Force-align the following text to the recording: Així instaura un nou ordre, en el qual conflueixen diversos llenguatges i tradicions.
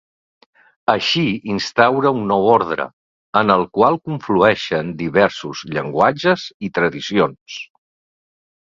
Així 0.93 1.25
instaura 1.55 2.13
un 2.21 2.25
nou 2.31 2.47
ordre, 2.55 2.87
en 3.43 3.57
el 3.57 3.67
qual 3.81 4.01
conflueixen 4.11 4.93
diversos 5.05 5.65
llenguatges 5.77 6.51
i 6.71 6.75
tradicions. 6.81 7.65